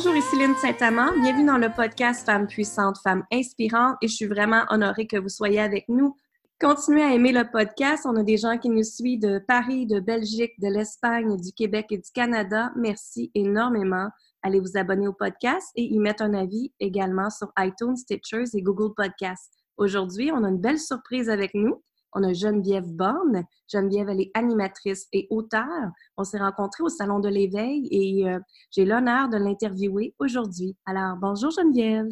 [0.00, 1.10] Bonjour, ici Lynne Saint-Amand.
[1.20, 5.28] Bienvenue dans le podcast Femmes puissantes, Femmes inspirantes et je suis vraiment honorée que vous
[5.28, 6.14] soyez avec nous.
[6.60, 8.06] Continuez à aimer le podcast.
[8.06, 11.86] On a des gens qui nous suivent de Paris, de Belgique, de l'Espagne, du Québec
[11.90, 12.70] et du Canada.
[12.76, 14.08] Merci énormément.
[14.44, 18.62] Allez vous abonner au podcast et y mettre un avis également sur iTunes, Stitchers et
[18.62, 19.52] Google Podcasts.
[19.78, 21.82] Aujourd'hui, on a une belle surprise avec nous.
[22.12, 23.44] On a Geneviève Borne.
[23.70, 25.90] Geneviève, elle est animatrice et auteure.
[26.16, 28.38] On s'est rencontrés au Salon de l'Éveil et euh,
[28.70, 30.76] j'ai l'honneur de l'interviewer aujourd'hui.
[30.86, 32.08] Alors, bonjour Geneviève.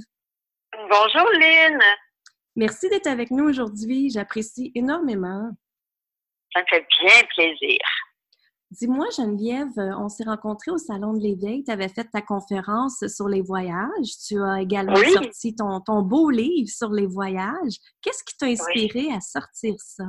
[0.72, 1.80] Bonjour Lynn.
[2.56, 4.10] Merci d'être avec nous aujourd'hui.
[4.10, 5.50] J'apprécie énormément.
[6.52, 7.78] Ça me fait bien plaisir.
[8.72, 11.62] Dis-moi, Geneviève, euh, on s'est rencontrés au Salon de l'Éveil.
[11.62, 14.18] Tu avais fait ta conférence sur les voyages.
[14.26, 17.78] Tu as également sorti ton, ton, beau livre sur les voyages.
[18.02, 20.04] Qu'est-ce qui t'a inspiré à sortir ça?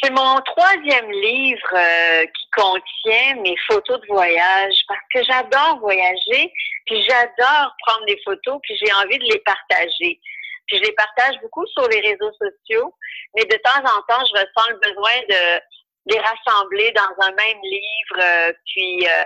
[0.00, 6.52] C'est mon troisième livre euh, qui contient mes photos de voyage parce que j'adore voyager,
[6.84, 10.20] puis j'adore prendre des photos, puis j'ai envie de les partager.
[10.66, 12.94] Puis je les partage beaucoup sur les réseaux sociaux,
[13.34, 15.60] mais de temps en temps, je ressens le besoin de
[16.06, 19.24] les rassembler dans un même livre, euh, puis euh,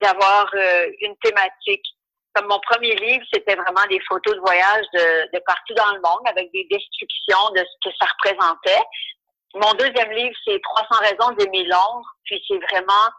[0.00, 1.84] d'avoir euh, une thématique.
[2.34, 6.00] Comme mon premier livre, c'était vraiment des photos de voyage de, de, partout dans le
[6.00, 8.82] monde avec des descriptions de ce que ça représentait.
[9.54, 13.10] Mon deuxième livre, c'est 300 raisons d'aimer Londres, puis c'est vraiment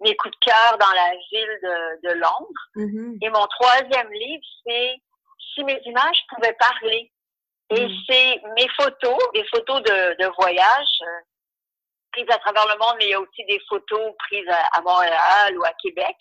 [0.00, 2.62] mes coups de cœur dans la ville de, de Londres.
[2.76, 3.18] Mm-hmm.
[3.22, 4.94] Et mon troisième livre, c'est
[5.54, 7.10] si mes images pouvaient parler.
[7.70, 7.90] Et mm.
[8.08, 11.02] c'est mes photos, des photos de, de voyage,
[12.12, 15.58] prises à travers le monde, mais il y a aussi des photos prises à, Montréal
[15.58, 16.16] ou à Québec,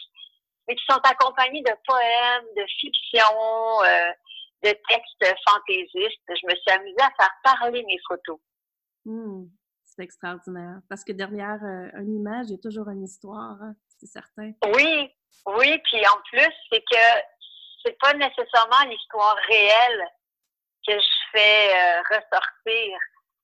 [0.68, 4.12] mais qui sont accompagnées de poèmes, de fiction, euh,
[4.64, 6.22] de textes fantaisistes.
[6.30, 8.40] Je me suis amusée à faire parler mes photos.
[9.06, 9.46] Hmm,
[9.84, 10.80] c'est extraordinaire.
[10.90, 14.52] Parce que derrière euh, une image, il y a toujours une histoire, hein, c'est certain.
[14.74, 15.12] Oui,
[15.46, 15.82] oui.
[15.86, 17.06] Puis en plus, c'est que
[17.84, 20.08] c'est pas nécessairement l'histoire réelle
[20.88, 22.98] que je fais euh, ressortir.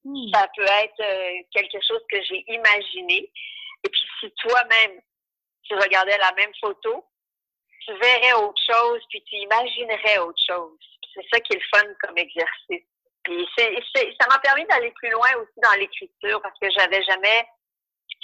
[0.08, 0.32] Hmm.
[0.34, 3.30] Ça peut être euh, quelque chose que j'ai imaginé.
[3.84, 5.02] Et puis si toi-même,
[5.64, 7.06] tu regardais la même photo,
[7.86, 10.80] tu verrais autre chose, puis tu imaginerais autre chose.
[11.14, 12.88] C'est ça qui est le fun comme exercice.
[13.24, 17.46] Puis ça m'a permis d'aller plus loin aussi dans l'écriture parce que j'avais jamais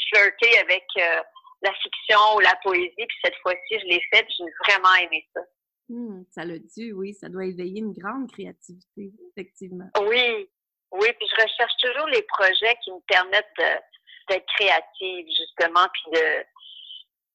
[0.09, 1.21] flirté avec euh,
[1.63, 2.93] la fiction ou la poésie.
[2.95, 4.25] Puis cette fois-ci, je l'ai fait.
[4.37, 5.41] J'ai vraiment aimé ça.
[5.89, 7.13] Hmm, ça l'a dû, oui.
[7.13, 9.89] Ça doit éveiller une grande créativité, effectivement.
[10.07, 10.49] Oui,
[10.93, 13.83] oui, puis je recherche toujours les projets qui me permettent
[14.29, 16.45] d'être créative, justement, puis de,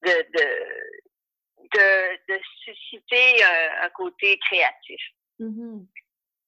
[0.06, 0.26] de,
[2.28, 3.44] de, susciter
[3.82, 5.00] un, côté créatif.
[5.40, 5.86] Mm-hmm.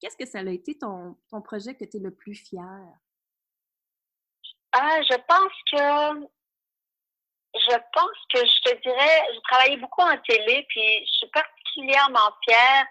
[0.01, 2.87] Qu'est-ce que ça a été ton, ton projet que tu es le plus fier?
[4.73, 6.29] Ah, je pense que
[7.53, 12.31] je pense que je te dirais, j'ai travaillé beaucoup en télé, puis je suis particulièrement
[12.49, 12.87] fière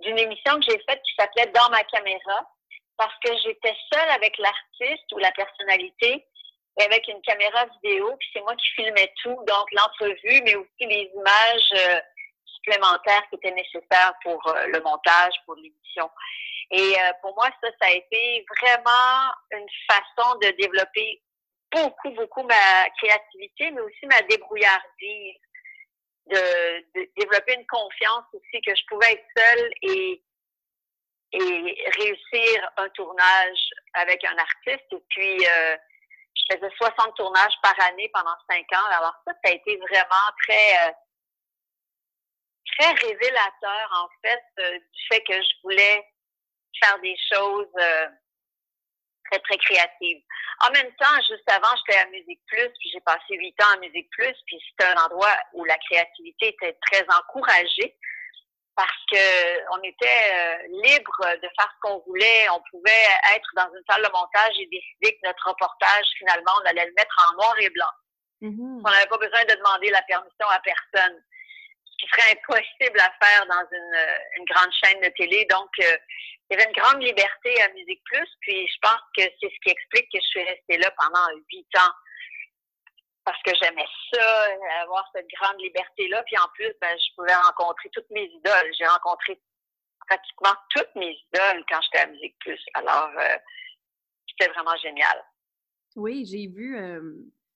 [0.00, 2.51] d'une émission que j'ai faite qui s'appelait Dans ma caméra
[3.02, 6.24] parce que j'étais seule avec l'artiste ou la personnalité
[6.78, 10.86] et avec une caméra vidéo, puis c'est moi qui filmais tout, donc l'entrevue, mais aussi
[10.86, 12.00] les images euh,
[12.46, 16.08] supplémentaires qui étaient nécessaires pour euh, le montage, pour l'émission.
[16.70, 21.20] Et euh, pour moi, ça, ça a été vraiment une façon de développer
[21.72, 25.36] beaucoup, beaucoup ma créativité, mais aussi ma débrouillardise,
[26.28, 30.22] de, de développer une confiance aussi que je pouvais être seule et
[31.32, 34.86] et réussir un tournage avec un artiste.
[34.92, 35.76] Et puis, euh,
[36.34, 38.86] je faisais 60 tournages par année pendant cinq ans.
[38.90, 40.92] Alors ça, ça a été vraiment très, euh,
[42.76, 46.06] très révélateur, en fait, euh, du fait que je voulais
[46.82, 47.68] faire des choses
[49.30, 50.22] très, très créatives.
[50.66, 53.78] En même temps, juste avant, j'étais à Musique Plus, puis j'ai passé huit ans à
[53.78, 57.96] Musique Plus, puis c'était un endroit où la créativité était très encouragée
[58.76, 62.48] parce que on était euh, libre de faire ce qu'on voulait.
[62.50, 66.68] On pouvait être dans une salle de montage et décider que notre reportage, finalement, on
[66.68, 67.92] allait le mettre en noir et blanc.
[68.42, 68.82] Mm-hmm.
[68.84, 71.22] On n'avait pas besoin de demander la permission à personne,
[71.84, 75.46] ce qui serait impossible à faire dans une, euh, une grande chaîne de télé.
[75.50, 75.96] Donc, euh,
[76.50, 79.60] il y avait une grande liberté à Musique Plus, puis je pense que c'est ce
[79.62, 81.92] qui explique que je suis restée là pendant huit ans
[83.24, 84.46] parce que j'aimais ça,
[84.82, 86.22] avoir cette grande liberté-là.
[86.24, 88.72] Puis en plus, ben, je pouvais rencontrer toutes mes idoles.
[88.78, 89.40] J'ai rencontré
[90.08, 92.60] pratiquement toutes mes idoles quand j'étais à Musique Plus.
[92.74, 93.36] Alors, euh,
[94.28, 95.24] c'était vraiment génial.
[95.94, 97.00] Oui, j'ai vu, euh,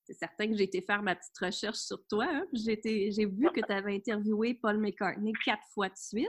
[0.04, 2.26] c'est certain que j'ai été faire ma petite recherche sur toi.
[2.28, 2.46] Hein.
[2.52, 6.28] J'ai vu que tu avais interviewé Paul McCartney quatre fois de suite.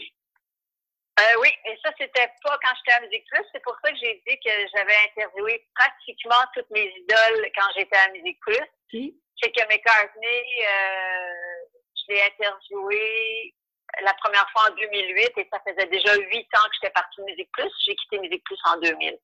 [1.20, 3.44] Euh, oui, et ça, c'était pas quand j'étais à Musique Plus.
[3.52, 7.98] C'est pour ça que j'ai dit que j'avais interviewé pratiquement toutes mes idoles quand j'étais
[7.98, 11.34] à Musique Plus c'est que McCartney, euh,
[11.96, 13.54] je je l'ai interviewé
[14.04, 17.26] la première fois en 2008 et ça faisait déjà huit ans que j'étais partie de
[17.26, 17.72] Musique Plus.
[17.86, 19.18] J'ai quitté Musique Plus en 2000.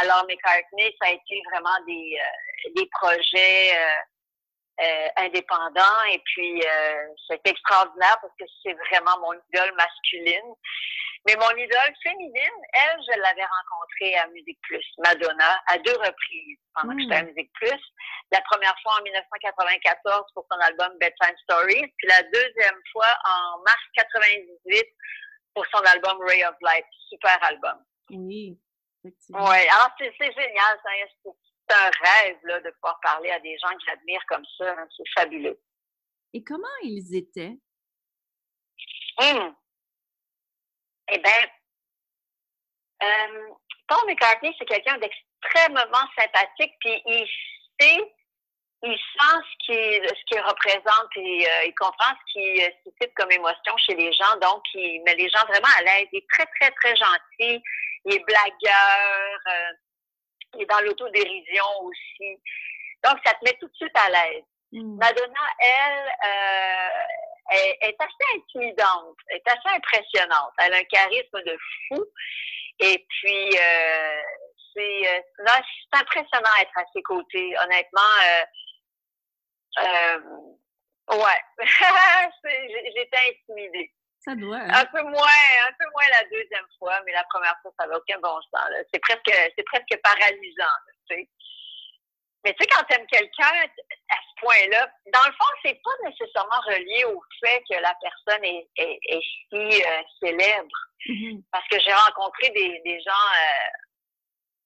[0.00, 4.00] Alors, McCartney, ça a été vraiment des, euh, des projets euh,
[4.82, 6.62] euh, indépendants et puis
[7.28, 10.54] c'était extraordinaire parce que c'est vraiment mon idole masculine.
[11.26, 16.58] Mais mon idole féminine, elle, je l'avais rencontrée à Musique Plus, Madonna, à deux reprises
[16.74, 17.26] pendant que j'étais à hmm.
[17.26, 17.80] Musique Plus.
[18.32, 23.58] La première fois en 1994 pour son album Bedtime Stories, puis la deuxième fois en
[23.58, 24.86] mars 98
[25.54, 26.86] pour son album Ray of Light.
[27.10, 27.84] Super album.
[28.10, 28.58] Oui.
[29.04, 30.80] Oui, alors c'est génial.
[30.82, 31.30] C'est
[31.70, 34.72] un rêve là, de pouvoir parler à des gens que j'admire comme ça.
[34.72, 34.88] Hein.
[34.96, 35.60] C'est fabuleux.
[36.32, 37.58] Et comment ils étaient?
[39.18, 39.54] Hum.
[41.12, 41.50] Eh bien,
[43.02, 43.48] euh,
[43.88, 47.26] Paul McCartney, c'est quelqu'un d'extrêmement sympathique, puis il
[47.80, 48.14] sait,
[48.82, 53.32] il sent ce qu'il ce représente et euh, il comprend ce qui euh, suscite comme
[53.32, 56.08] émotion chez les gens, donc il met les gens vraiment à l'aise.
[56.12, 57.62] Il est très, très, très gentil,
[58.04, 59.40] il est blagueur,
[60.56, 62.38] euh, est dans l'autodérision aussi.
[63.04, 64.44] Donc, ça te met tout de suite à l'aise.
[64.72, 64.98] Mm.
[64.98, 66.12] Madonna, elle,
[67.50, 70.52] elle, est assez intimidante, est assez impressionnante.
[70.58, 71.56] Elle a un charisme de
[71.88, 72.04] fou.
[72.80, 74.22] Et puis, euh,
[74.74, 75.20] c'est, euh,
[75.92, 77.54] impressionnant d'être à ses côtés.
[77.62, 78.44] Honnêtement, euh,
[79.80, 81.42] euh ouais,
[82.96, 83.92] j'étais intimidée.
[84.20, 84.56] Ça doit.
[84.56, 84.68] Hein?
[84.70, 87.96] Un peu moins, un peu moins la deuxième fois, mais la première fois, ça n'a
[87.96, 88.68] aucun bon sens.
[88.92, 90.76] C'est presque, c'est presque paralysant.
[91.08, 91.28] tu sais.
[92.44, 96.08] Mais tu sais, quand tu aimes quelqu'un à ce point-là, dans le fond, c'est pas
[96.08, 100.76] nécessairement relié au fait que la personne est, est, est si euh, célèbre.
[101.06, 101.42] Mm-hmm.
[101.52, 103.68] Parce que j'ai rencontré des, des gens euh,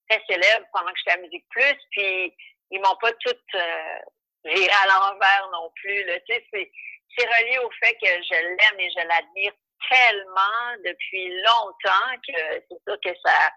[0.09, 2.33] très célèbres pendant que j'étais à Musique Plus, puis
[2.71, 3.99] ils m'ont pas toutes euh,
[4.45, 6.05] viré à l'envers non plus.
[6.05, 6.21] Là.
[6.21, 6.71] Tu sais, c'est,
[7.17, 9.53] c'est relié au fait que je l'aime et je l'admire
[9.91, 13.51] tellement depuis longtemps que c'est sûr que ça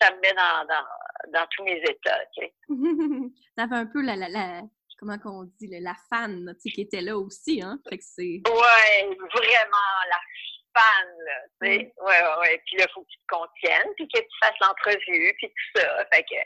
[0.00, 2.54] ça me met dans, dans, dans tous mes états, tu sais.
[3.56, 4.62] T'avais un peu la, la, la
[4.98, 7.78] comment qu'on dit, la, fan, tu sais, qui était là aussi, hein?
[7.88, 8.42] Fait que c'est...
[8.46, 10.20] Ouais, vraiment, la
[10.74, 11.78] fan, là, tu sais.
[11.78, 12.04] Mm.
[12.04, 12.62] Ouais, ouais, ouais.
[12.66, 15.80] Puis là, il faut que tu te contiennes, puis que tu fasses l'entrevue, puis tout
[15.80, 16.06] ça.
[16.12, 16.36] Fait que...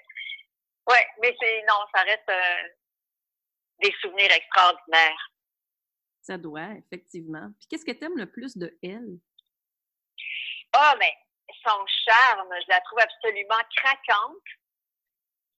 [0.92, 1.62] Ouais, mais c'est...
[1.62, 2.68] Non, ça reste euh,
[3.82, 5.31] des souvenirs extraordinaires.
[6.22, 7.50] Ça doit, effectivement.
[7.58, 9.18] Puis qu'est-ce que tu aimes le plus de elle?
[10.72, 11.12] Ah, oh, mais
[11.64, 14.48] son charme, je la trouve absolument craquante.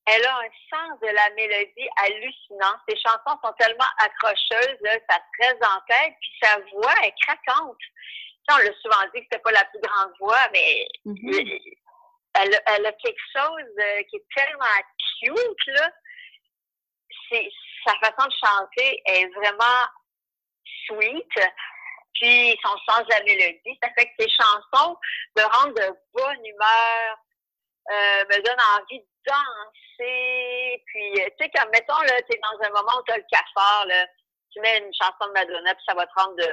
[0.06, 2.76] Elle a un sens de la mélodie hallucinant.
[2.88, 4.78] Ses chansons sont tellement accrocheuses,
[5.08, 7.78] ça se reste en tête, puis sa voix est craquante.
[8.50, 11.76] on l'a souvent dit que c'était pas la plus grande voix, mais mm-hmm.
[12.34, 14.64] elle, elle, a quelque chose euh, qui est tellement
[15.20, 15.90] cute, là.
[17.86, 19.86] Sa façon de chanter est vraiment
[20.86, 21.50] sweet.
[22.14, 24.96] Puis son sens de la mélodie, ça fait que ses chansons
[25.36, 27.18] me rendent de bonne humeur,
[27.90, 30.82] euh, me donnent envie de danser.
[30.86, 33.86] Puis, euh, tu sais, comme, mettons, là, t'es dans un moment où t'as le cafard,
[33.86, 34.06] là,
[34.52, 36.52] tu mets une chanson de Madonna, puis ça va te rendre de,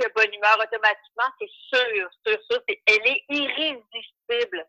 [0.00, 2.60] de bonne humeur automatiquement, c'est sûr, sûr, sûr.
[2.68, 4.66] elle est irrésistible.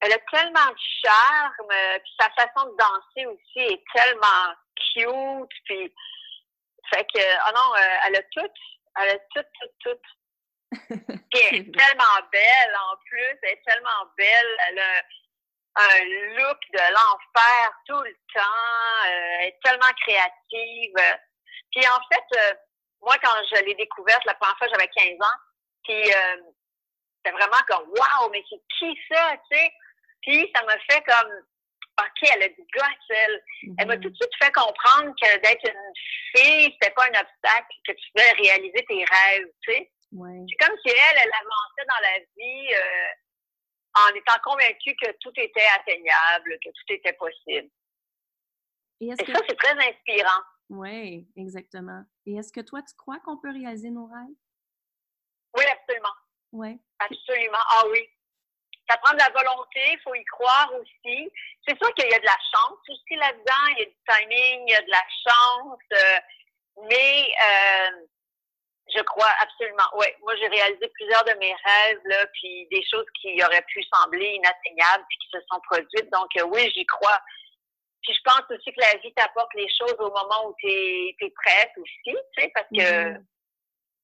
[0.00, 4.54] Elle a tellement de charme, puis sa façon de danser aussi est tellement
[4.94, 5.94] cute, puis
[6.90, 8.52] fait que, oh non, euh, elle a tout,
[9.00, 10.00] elle est toute, toute, toute.
[10.90, 13.38] elle est tellement belle en plus.
[13.42, 14.56] Elle est tellement belle.
[14.68, 15.02] Elle a
[15.76, 16.04] un
[16.36, 19.06] look de l'enfer tout le temps.
[19.06, 20.94] Euh, elle est tellement créative.
[21.70, 22.54] Puis en fait, euh,
[23.00, 25.38] moi, quand je l'ai découverte, la première fois, j'avais 15 ans.
[25.84, 26.36] Puis euh,
[27.16, 29.72] c'était vraiment comme, waouh, mais c'est qui ça, tu sais?
[30.22, 31.32] Puis ça m'a fait comme,
[32.00, 33.42] OK, elle a du gosse, elle.
[33.78, 34.02] Elle m'a mm-hmm.
[34.02, 35.92] tout de suite fait comprendre que d'être une
[36.34, 39.92] fille, c'était pas un obstacle, que tu pouvais réaliser tes rêves, tu sais.
[40.12, 45.32] C'est comme si elle, elle avançait dans la vie euh, en étant convaincue que tout
[45.36, 47.70] était atteignable, que tout était possible.
[49.00, 50.42] Et, Et ça, c'est très inspirant.
[50.68, 52.04] Oui, exactement.
[52.26, 54.36] Et est-ce que toi, tu crois qu'on peut réaliser nos rêves?
[55.56, 56.14] Oui, absolument.
[56.52, 56.80] Oui.
[56.98, 57.58] Absolument.
[57.70, 58.06] Ah oui
[58.88, 61.30] ça prend de la volonté, il faut y croire aussi.
[61.66, 64.64] C'est sûr qu'il y a de la chance aussi là-dedans, il y a du timing,
[64.66, 66.18] il y a de la chance, euh,
[66.88, 68.06] mais euh,
[68.94, 69.88] je crois absolument.
[69.94, 73.82] Oui, moi j'ai réalisé plusieurs de mes rêves là, puis des choses qui auraient pu
[73.94, 76.10] sembler inatteignables puis qui se sont produites.
[76.10, 77.20] Donc euh, oui, j'y crois.
[78.02, 81.14] Puis je pense aussi que la vie t'apporte les choses au moment où tu es,
[81.36, 83.24] prête aussi, tu sais, parce que mm-hmm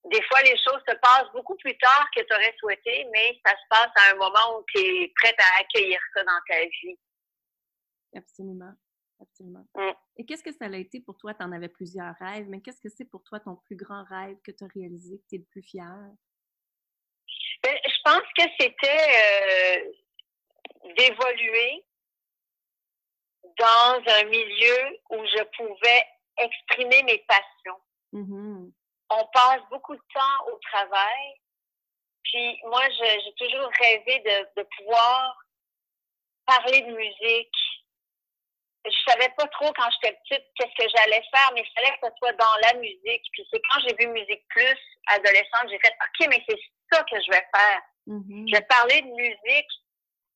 [0.05, 3.52] des fois, les choses se passent beaucoup plus tard que tu aurais souhaité, mais ça
[3.52, 6.99] se passe à un moment où tu es prête à accueillir ça dans ta vie.
[8.14, 8.73] Absolument.
[9.21, 9.67] absolument.
[9.75, 9.90] Mm.
[10.17, 11.35] Et qu'est-ce que ça a été pour toi?
[11.35, 14.37] Tu en avais plusieurs rêves, mais qu'est-ce que c'est pour toi ton plus grand rêve
[14.45, 16.11] que tu as réalisé, que tu es le plus fier?
[17.62, 21.85] Ben, je pense que c'était euh, d'évoluer
[23.59, 26.05] dans un milieu où je pouvais
[26.38, 27.81] exprimer mes passions.
[28.12, 28.73] Mhm.
[29.11, 31.35] On passe beaucoup de temps au travail.
[32.25, 35.37] Puis moi, j'ai toujours rêvé de, de pouvoir
[36.47, 37.57] parler de musique.
[38.85, 42.07] Je savais pas trop quand j'étais petite qu'est-ce que j'allais faire, mais il fallait que
[42.07, 43.23] ce soit dans la musique.
[43.33, 46.59] Puis c'est quand j'ai vu Musique Plus, adolescente, j'ai fait OK, mais c'est
[46.91, 47.83] ça que je vais faire.
[48.07, 48.47] Mhm.
[48.49, 49.73] Je vais parler de musique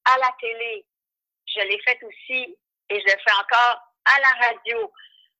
[0.04, 0.84] à la télé.
[1.46, 2.58] Je l'ai fait aussi
[2.90, 4.92] et je le fais encore à la radio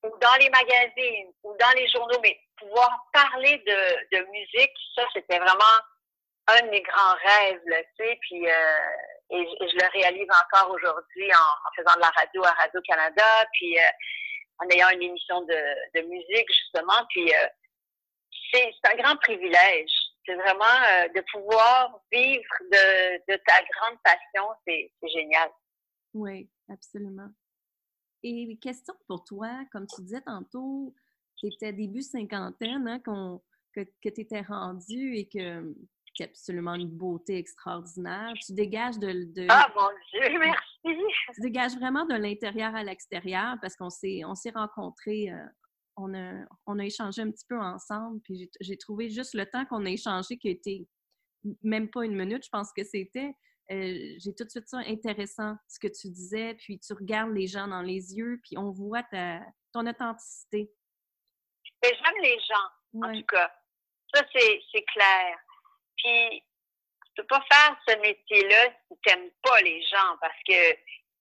[0.05, 2.21] ou dans les magazines ou dans les journaux.
[2.23, 5.77] Mais pouvoir parler de, de musique, ça, c'était vraiment
[6.49, 8.19] un de mes grands rêves, tu sais.
[8.23, 8.79] Puis, euh,
[9.31, 13.83] et, je- le réalise encore aujourd'hui en, faisant de la radio à Radio-Canada, puis euh,
[14.59, 15.61] en ayant une émission de,
[16.01, 17.07] de musique, justement.
[17.11, 17.47] Puis, euh,
[18.53, 19.91] c'est un grand privilège.
[20.27, 25.51] C'est vraiment euh, de pouvoir vivre de, de ta grande passion, c'est c'est génial.
[26.15, 27.29] Oui, absolument.
[28.23, 30.95] Et question pour toi, comme tu disais tantôt,
[31.49, 33.43] tu étais début cinquantaine, hein, qu'on-
[33.75, 35.75] que, que tu étais rendu et que
[36.15, 38.35] tu absolument une beauté extraordinaire.
[38.45, 41.03] Tu dégages de, de- Ah mon Dieu, merci.
[41.35, 45.43] tu dégages vraiment de l'intérieur à l'extérieur parce qu'on s'est on s'est rencontrés, euh,
[45.97, 49.47] on, a, on a échangé un petit peu ensemble, puis j'ai- j'ai trouvé juste le
[49.47, 50.87] temps qu'on a échangé qui été
[51.63, 53.35] même pas une minute, je pense que c'était.
[53.71, 57.47] euh, j'ai tout de suite ça intéressant, ce que tu disais, puis tu regardes les
[57.47, 59.41] gens dans les yeux, puis on voit ta,
[59.73, 60.71] ton authenticité.
[61.83, 63.53] Mais j'aime les gens, en tout cas.
[64.15, 65.39] Ça, c'est clair.
[65.97, 66.45] Puis,
[67.15, 70.73] tu peux pas faire ce métier-là si tu n'aimes pas les gens parce que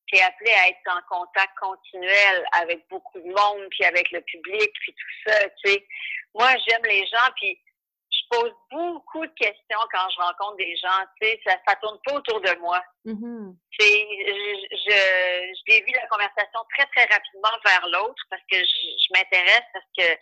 [0.08, 4.22] tu es appelé à être en contact continuel avec beaucoup de monde, puis avec le
[4.22, 5.88] public, puis tout ça, tu sais.
[6.34, 7.60] Moi, j'aime les gens, puis
[8.12, 11.41] je pose beaucoup de questions quand je rencontre des gens, tu sais.
[11.46, 12.84] Ça, ça tourne pas autour de moi.
[13.03, 13.58] Mhm.
[13.80, 18.63] c'est je, je, je dévie la conversation très, très rapidement vers l'autre parce que je,
[18.63, 20.18] je m'intéresse à ce que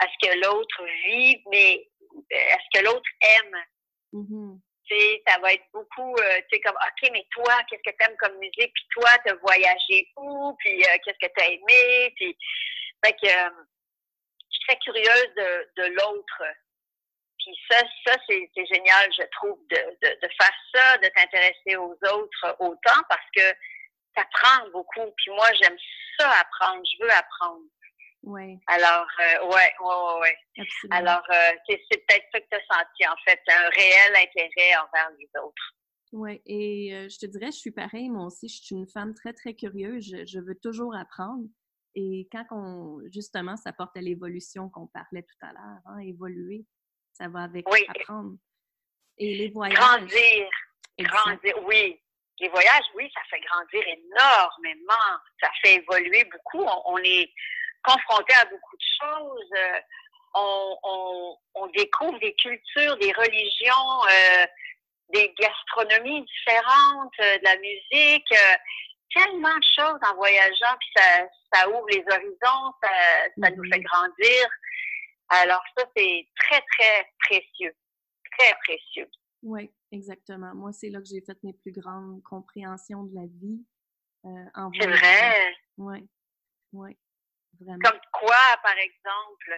[0.00, 1.86] à ce que l'autre vit, mais
[2.32, 3.64] euh, à ce que l'autre aime.
[4.12, 4.60] Mhm.
[4.88, 7.96] Tu sais, ça va être beaucoup, euh, tu sais, comme, OK, mais toi, qu'est-ce que
[7.96, 8.72] tu aimes comme musique?
[8.74, 10.56] Puis toi, tu as voyagé où?
[10.58, 12.12] Puis euh, qu'est-ce que tu as aimé?
[12.16, 12.36] Puis,
[13.04, 13.50] fait que, euh,
[14.50, 16.42] je suis très curieuse de, de l'autre.
[17.38, 21.96] Puis ça, ça c'est génial, je trouve, de, de, de faire ça, de t'intéresser aux
[22.12, 23.54] autres autant parce que
[24.16, 25.10] ça prend beaucoup.
[25.16, 25.78] Puis moi, j'aime
[26.18, 27.62] ça apprendre, je veux apprendre.
[28.22, 30.36] Ouais, Alors, euh, ouais, ouais, ouais, ouais.
[30.58, 30.98] absolument.
[30.98, 35.10] Alors, euh, c'est peut-être ça que tu as senti, en fait, un réel intérêt envers
[35.18, 35.74] les autres.
[36.12, 39.14] Oui, et euh, je te dirais, je suis pareil, moi aussi, je suis une femme
[39.14, 41.44] très, très curieuse, je, je veux toujours apprendre.
[41.94, 46.66] Et quand on, justement, ça porte à l'évolution qu'on parlait tout à l'heure, hein, évoluer,
[47.12, 47.84] ça va avec Oui.
[47.88, 48.36] apprendre.
[49.18, 49.78] Et les voyages.
[49.78, 50.48] Grandir,
[50.98, 51.98] grandir, oui.
[52.38, 55.18] Les voyages, oui, ça fait grandir énormément.
[55.40, 56.64] Ça fait évoluer beaucoup.
[56.64, 57.30] On, on est
[57.84, 59.50] confronté à beaucoup de choses.
[59.56, 59.80] Euh,
[60.34, 64.46] on, on, on découvre des cultures, des religions, euh,
[65.12, 68.32] des gastronomies différentes, euh, de la musique.
[68.32, 68.56] euh,
[69.12, 72.90] tellement de choses en voyageant, puis ça, ça ouvre les horizons, ça,
[73.42, 73.72] ça nous Mhm.
[73.72, 74.46] fait grandir.
[75.30, 77.74] Alors ça, c'est très, très précieux.
[78.38, 79.10] Très précieux.
[79.42, 80.54] Oui, exactement.
[80.54, 83.64] Moi, c'est là que j'ai fait mes plus grandes compréhensions de la vie
[84.54, 85.56] en C'est vrai.
[85.76, 86.08] Oui,
[86.72, 86.96] oui,
[87.60, 87.78] vraiment.
[87.84, 89.54] Comme quoi, par exemple?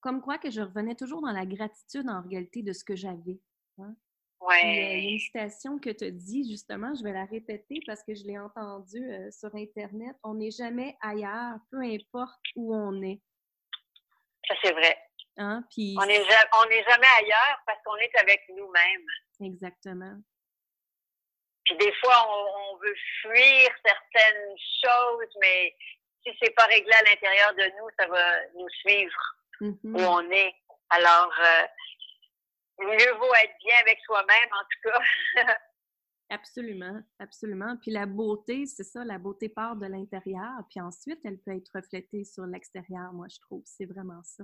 [0.00, 3.40] Comme quoi que je revenais toujours dans la gratitude en réalité de ce que j'avais.
[3.78, 3.88] Ouais.
[4.60, 8.02] Puis, euh, a une citation que tu as dit, justement, je vais la répéter parce
[8.04, 10.14] que je l'ai entendue euh, sur Internet.
[10.22, 13.22] On n'est jamais ailleurs, peu importe où on est.
[14.46, 14.98] Ça, c'est vrai.
[15.38, 15.64] Hein?
[15.70, 19.06] Puis, On n'est ja- on n'est jamais ailleurs parce qu'on est avec nous-mêmes.
[19.40, 20.16] exactement.
[21.64, 24.54] Puis des fois, on, on veut fuir certaines
[24.84, 25.74] choses, mais
[26.26, 29.78] si c'est pas réglé à l'intérieur de nous, ça va nous suivre Mhm.
[29.84, 30.54] où on est.
[30.90, 31.66] Alors, euh,
[32.80, 35.00] mieux vaut être bien avec soi-même, en tout cas.
[36.30, 37.76] Absolument, absolument.
[37.82, 41.70] Puis la beauté, c'est ça, la beauté part de l'intérieur, puis ensuite, elle peut être
[41.74, 43.62] reflétée sur l'extérieur, moi, je trouve.
[43.66, 44.42] C'est vraiment ça.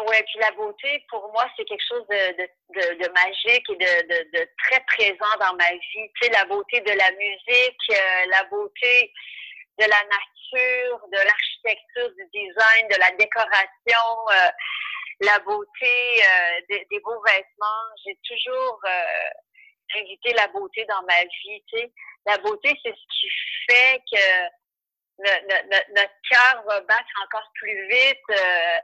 [0.00, 3.76] Oui, puis la beauté, pour moi, c'est quelque chose de, de, de, de magique et
[3.76, 6.10] de, de, de, très présent dans ma vie.
[6.20, 9.12] Tu sais, la beauté de la musique, euh, la beauté
[9.78, 14.50] de la nature, de l'architecture, du design, de la décoration, euh,
[15.20, 17.86] la beauté euh, des, des beaux vêtements.
[18.04, 21.62] J'ai toujours euh, invité la beauté dans ma vie.
[21.68, 21.92] Tu sais.
[22.26, 23.28] La beauté, c'est ce qui
[23.68, 24.48] fait que
[25.18, 28.18] notre cœur va battre encore plus vite.
[28.30, 28.78] Euh,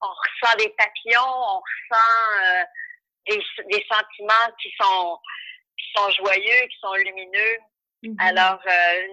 [0.00, 2.64] on ressent des papillons, on ressent euh,
[3.26, 5.18] des, des, sentiments qui sont,
[5.78, 7.58] qui sont joyeux, qui sont lumineux.
[8.02, 8.16] Mm-hmm.
[8.18, 9.06] Alors, euh,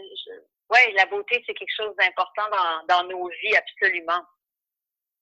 [0.72, 4.24] ouais, la beauté, c'est quelque chose d'important dans, dans nos vies, absolument.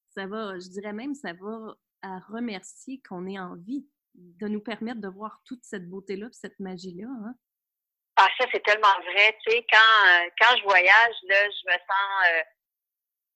[0.09, 5.01] Ça va, je dirais même, ça va à remercier qu'on ait envie de nous permettre
[5.01, 7.07] de voir toute cette beauté-là, cette magie-là.
[7.07, 7.33] Hein?
[8.17, 9.37] Ah, ça, c'est tellement vrai.
[9.43, 12.41] Tu sais, quand, euh, quand je voyage, là, je me sens, euh,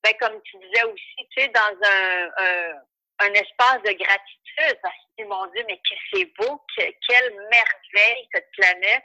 [0.03, 2.29] ben, comme tu disais aussi, tu sais, dans un,
[3.19, 8.51] un, espace de gratitude parce qu'ils m'ont dit, mais que c'est beau, quelle merveille cette
[8.51, 9.03] planète.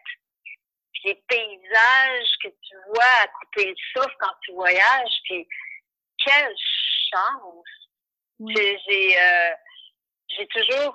[0.93, 5.47] Puis les paysages que tu vois à couper le souffle quand tu voyages, puis
[6.25, 6.55] quelle
[7.11, 7.65] chance.
[8.41, 9.51] J'ai, euh,
[10.29, 10.95] j'ai toujours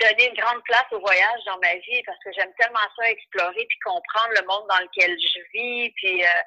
[0.00, 3.66] donné une grande place au voyage dans ma vie parce que j'aime tellement ça explorer
[3.66, 6.42] puis comprendre le monde dans lequel je vis puis euh,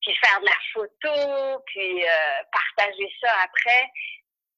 [0.00, 3.90] puis faire de la photo puis euh, partager ça après.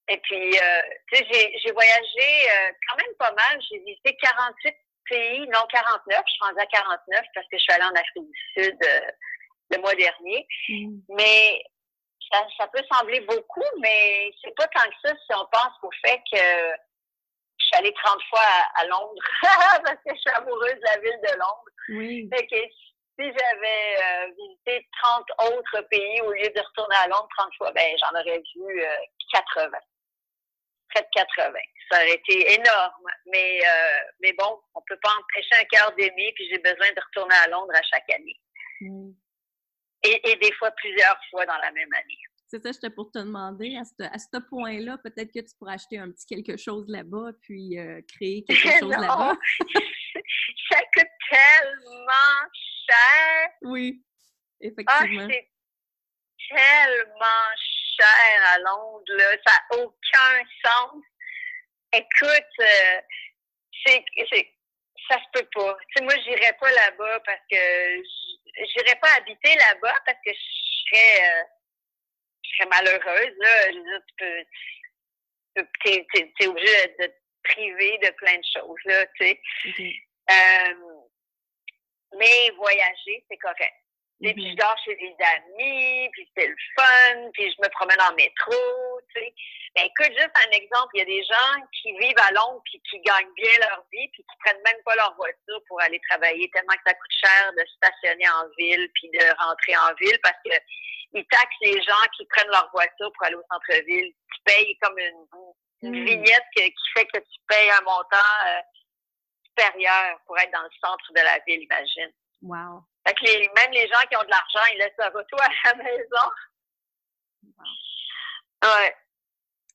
[0.08, 0.82] Et puis euh,
[1.12, 2.48] tu sais j'ai voyagé
[2.88, 3.60] quand même pas mal.
[3.70, 4.74] J'ai visité 48
[5.08, 8.30] pays non 49 je suis rendue à 49 parce que je suis allée en Afrique
[8.30, 8.78] du Sud
[9.70, 10.98] le mois dernier mm.
[11.10, 11.62] mais
[12.32, 15.90] ça, ça, peut sembler beaucoup, mais c'est pas tant que ça si on pense au
[16.04, 16.38] fait que
[17.58, 18.40] je suis allée 30 fois
[18.74, 21.64] à, Londres parce que je suis amoureuse de la ville de Londres.
[21.90, 22.28] Oui.
[22.32, 27.28] Fait que si j'avais euh, visité 30 autres pays au lieu de retourner à Londres
[27.38, 28.82] 30 fois, ben j'en aurais vu
[29.32, 29.66] 80.
[29.66, 29.80] Euh,
[30.90, 31.58] Près de 80.
[31.90, 33.06] Ça aurait été énorme.
[33.26, 37.00] Mais euh, mais bon, on peut pas empêcher un cœur d'aimer, puis j'ai besoin de
[37.00, 38.40] retourner à Londres à chaque année.
[40.02, 42.18] Et, et des fois plusieurs fois dans la même année.
[42.48, 45.74] C'est ça, j'étais pour te demander, à ce, à ce point-là, peut-être que tu pourrais
[45.74, 49.34] acheter un petit quelque chose là-bas, puis euh, créer quelque chose là-bas.
[50.70, 52.48] ça coûte tellement
[52.86, 53.50] cher.
[53.62, 55.28] Oui, ah, effectivement.
[55.30, 55.50] c'est
[56.48, 57.50] tellement
[57.98, 59.36] cher à Londres, là.
[59.46, 61.02] Ça n'a aucun sens.
[61.92, 63.00] Écoute, euh,
[63.86, 64.04] c'est,
[65.08, 65.76] ça se peut pas.
[65.88, 68.02] Tu sais, moi, j'irais pas là-bas parce que
[68.66, 71.22] j'irais pas habiter là-bas parce que je serais...
[71.22, 71.44] Euh,
[72.44, 73.34] je serais malheureuse.
[73.38, 74.00] Là.
[74.08, 77.12] Tu peux, t'es, obligé de, te
[77.44, 79.40] priver de plein de choses, là, tu sais.
[80.30, 80.74] Euh,
[82.18, 83.83] mais voyager, c'est correct.
[84.20, 88.00] Et puis je dors chez des amis, puis c'est le fun, puis je me promène
[88.00, 89.34] en métro, tu sais.
[89.76, 92.80] Mais écoute, juste un exemple, il y a des gens qui vivent à Londres puis
[92.88, 96.48] qui gagnent bien leur vie puis qui prennent même pas leur voiture pour aller travailler
[96.54, 100.38] tellement que ça coûte cher de stationner en ville puis de rentrer en ville parce
[100.44, 100.54] que
[101.14, 104.12] ils taxent les gens qui prennent leur voiture pour aller au centre-ville.
[104.12, 106.04] Tu payes comme une, hmm.
[106.04, 108.60] vignette qui fait que tu payes un montant euh,
[109.44, 112.12] supérieur pour être dans le centre de la ville, imagine.
[112.42, 112.84] Wow.
[113.06, 115.74] Fait que même les gens qui ont de l'argent, ils laissent leur auto à la
[115.82, 116.30] maison.
[117.42, 117.64] Wow.
[118.64, 118.96] Ouais.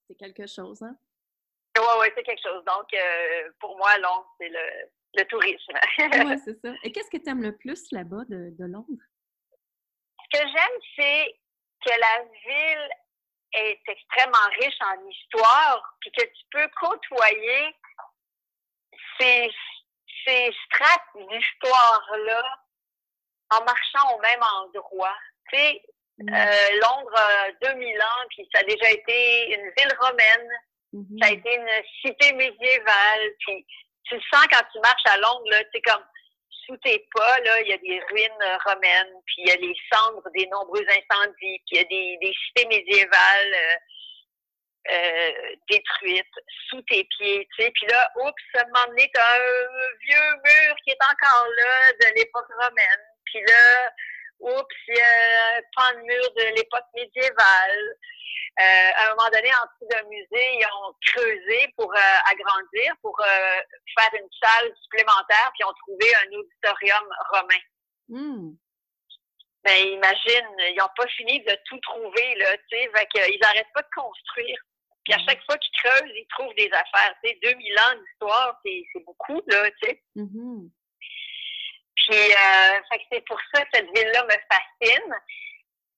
[0.07, 0.95] C'est quelque chose, hein?
[1.77, 2.63] Oui, oui, c'est quelque chose.
[2.65, 5.73] Donc, euh, pour moi, Londres, c'est le, le tourisme.
[5.99, 6.73] oui, c'est ça.
[6.83, 8.87] Et qu'est-ce que tu aimes le plus là-bas de, de Londres?
[10.23, 11.39] Ce que j'aime, c'est
[11.85, 12.89] que la ville
[13.53, 17.75] est extrêmement riche en histoire, puis que tu peux côtoyer
[19.19, 19.51] ces,
[20.25, 22.43] ces strates d'histoire-là
[23.51, 25.15] en marchant au même endroit.
[25.51, 25.81] Tu sais,
[26.19, 26.33] mm.
[26.33, 30.49] euh, Londres a 2000 ans, puis ça a déjà été une ville romaine,
[30.93, 31.23] mm-hmm.
[31.23, 33.65] ça a été une cité médiévale, puis
[34.05, 36.03] tu le sens quand tu marches à Londres, là, tu comme
[36.65, 39.55] sous tes pas, là, il y a des ruines euh, romaines, puis il y a
[39.55, 43.75] les cendres des nombreux incendies, puis il y a des, des cités médiévales euh,
[44.91, 47.71] euh, détruites sous tes pieds, tu sais.
[47.71, 51.93] Puis là, oups, à un moment donné, t'as un vieux mur qui est encore là
[52.01, 53.05] de l'époque romaine.
[53.31, 53.91] Puis là,
[54.39, 57.97] oups, il y a un pan de mur de l'époque médiévale.
[58.59, 62.93] Euh, à un moment donné, en dessous d'un musée, ils ont creusé pour euh, agrandir,
[63.01, 63.61] pour euh,
[63.97, 67.63] faire une salle supplémentaire, puis ils ont trouvé un auditorium romain.
[68.09, 68.51] Mm.
[69.63, 72.91] Ben, imagine, ils n'ont pas fini de tout trouver, là, tu sais,
[73.29, 74.57] ils n'arrêtent pas de construire.
[75.03, 75.25] Puis à hmm.
[75.27, 79.41] chaque fois qu'ils creusent, ils trouvent des affaires, tu sais, 2000 ans d'histoire, c'est beaucoup,
[79.47, 80.03] là, tu sais.
[80.15, 80.69] Mm-hmm.
[82.07, 85.13] Puis, euh, c'est pour ça que cette ville-là me fascine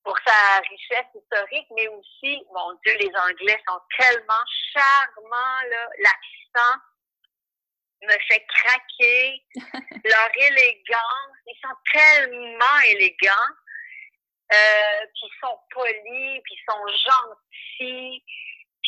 [0.03, 5.87] pour sa richesse historique, mais aussi, mon Dieu, les Anglais sont tellement charmants, là.
[5.99, 6.79] L'accent
[8.03, 9.43] me fait craquer.
[10.03, 13.51] Leur élégance, ils sont tellement élégants.
[14.53, 18.23] Euh, puis ils sont polis, puis ils sont gentils.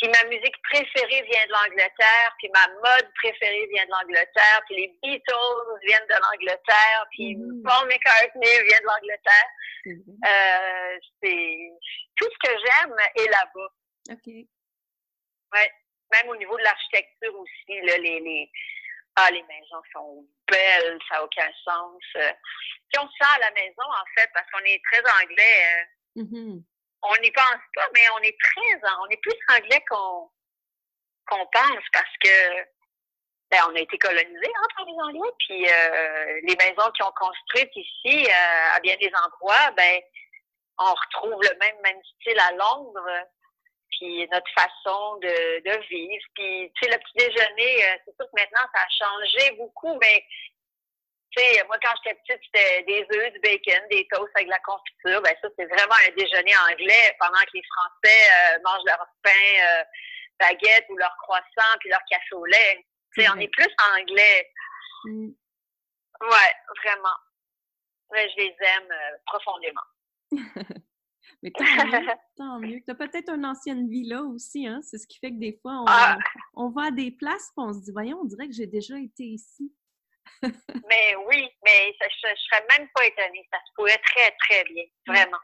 [0.03, 4.75] Puis ma musique préférée vient de l'Angleterre, puis ma mode préférée vient de l'Angleterre, puis
[4.75, 7.63] les Beatles viennent de l'Angleterre, puis mm-hmm.
[7.63, 9.49] Paul McCartney vient de l'Angleterre.
[9.87, 11.71] Euh, c'est
[12.17, 13.69] tout ce que j'aime est là-bas.
[14.11, 14.27] OK.
[14.27, 15.71] Ouais.
[16.11, 18.51] Même au niveau de l'architecture aussi, là, les, les,
[19.15, 22.01] ah, les maisons sont belles, ça n'a aucun sens.
[22.11, 25.63] Puis on sent à la maison, en fait, parce qu'on est très anglais.
[25.63, 25.85] Hein.
[26.17, 26.63] Mm-hmm
[27.03, 32.17] on n'y pense pas, mais on est très, on est plus anglais qu'on pense parce
[32.23, 32.65] que
[33.51, 37.75] ben, on a été colonisé entre les Anglais, puis euh, les maisons qui ont construites
[37.75, 40.01] ici, euh, à bien des endroits, ben
[40.79, 43.09] on retrouve le même même style à Londres,
[43.91, 48.25] puis notre façon de, de vivre, puis tu sais le petit déjeuner, euh, c'est sûr
[48.25, 50.25] que maintenant ça a changé beaucoup, mais
[51.37, 54.59] sais, moi, quand j'étais petite, c'était des œufs, du bacon, des toasts avec de la
[54.59, 55.21] confiture.
[55.21, 59.31] Ben, ça, c'est vraiment un déjeuner anglais pendant que les Français euh, mangent leur pain,
[59.31, 59.83] euh,
[60.39, 62.85] baguette ou leur croissant puis leur café au lait.
[63.13, 64.49] Tu sais, on est plus anglais.
[65.05, 65.29] Mm.
[66.21, 67.15] Ouais, vraiment.
[68.11, 69.81] Ouais, je les aime euh, profondément.
[71.41, 72.81] Mais tant mieux, tant mieux.
[72.85, 74.79] Tu as peut-être une ancienne vie là aussi, hein?
[74.81, 76.17] C'est ce qui fait que des fois, on, ah.
[76.53, 78.97] on va à des places et on se dit, voyons, on dirait que j'ai déjà
[78.97, 79.73] été ici
[80.43, 83.47] mais oui, mais je, ne serais même pas étonnée.
[83.51, 85.37] Ça se pourrait très, très bien, vraiment.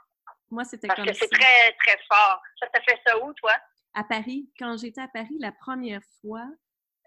[0.52, 2.42] Moi, c'était comme Parce que c'est très, très fort.
[2.60, 3.54] Ça, t'a fait ça où, toi?
[3.94, 4.50] À Paris.
[4.58, 6.46] Quand j'étais à Paris, la première fois,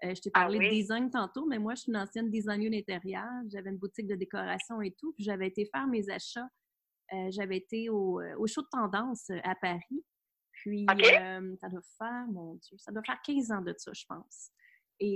[0.03, 2.69] euh, je t'ai parlé ah de design tantôt, mais moi, je suis une ancienne designer
[2.69, 3.29] d'intérieur.
[3.51, 5.13] J'avais une boutique de décoration et tout.
[5.13, 6.47] Puis j'avais été faire mes achats.
[7.13, 10.03] Euh, j'avais été au, euh, au, show de tendance à Paris.
[10.51, 14.51] Puis, ça doit faire, mon Dieu, ça doit faire 15 ans de ça, je pense.
[14.99, 15.15] Et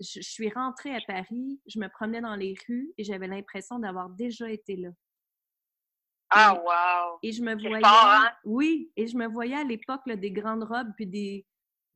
[0.00, 4.10] je, suis rentrée à Paris, je me promenais dans les rues et j'avais l'impression d'avoir
[4.10, 4.90] déjà été là.
[6.30, 7.18] Ah, wow!
[7.22, 7.82] Et je me voyais.
[7.84, 8.30] Hein?
[8.44, 11.46] Oui, et je me voyais à l'époque des grandes robes puis des,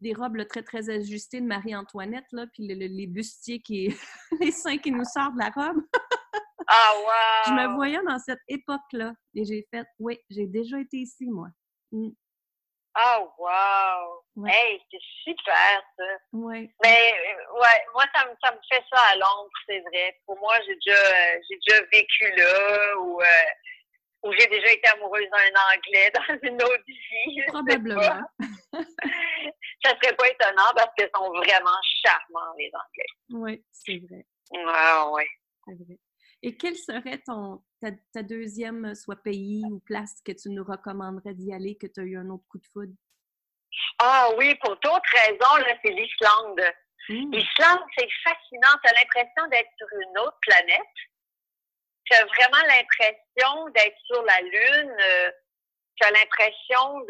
[0.00, 3.94] des robes très, très ajustées de Marie-Antoinette, puis les bustiers qui.
[4.40, 5.82] les seins qui nous sortent de la robe.
[6.66, 7.06] ah, wow!
[7.46, 11.48] Je me voyais dans cette époque-là et j'ai fait, oui, j'ai déjà été ici, moi.
[12.94, 13.00] Mmh.
[13.00, 14.46] Oh, wow!
[14.46, 16.04] Hey, c'est super, ça!
[16.32, 16.70] Oui.
[16.82, 20.20] Mais, euh, ouais, moi, ça me, ça me fait ça à Londres, c'est vrai.
[20.26, 23.26] Pour moi, j'ai déjà, euh, j'ai déjà vécu là, ou, euh,
[24.24, 27.42] ou j'ai déjà été amoureuse d'un Anglais dans une autre vie.
[27.48, 28.20] Probablement.
[28.72, 33.06] ça serait pas étonnant parce qu'ils sont vraiment charmants, les Anglais.
[33.30, 34.24] Oui, c'est vrai.
[34.68, 35.28] Ah, ouais.
[35.66, 35.98] C'est vrai.
[36.42, 37.62] Et quel serait ton,
[38.12, 42.00] ta, deuxième, euh, soit pays ou place que tu nous recommanderais d'y aller, que tu
[42.00, 42.92] as eu un autre coup de foudre?
[43.98, 46.60] Ah oui, pour d'autres raisons, là, c'est l'Islande.
[47.08, 47.32] Mmh.
[47.32, 48.78] L'Islande, c'est fascinant.
[48.82, 50.94] Tu as l'impression d'être sur une autre planète.
[52.04, 54.96] Tu as vraiment l'impression d'être sur la Lune.
[55.00, 55.30] Euh,
[55.96, 57.00] tu as l'impression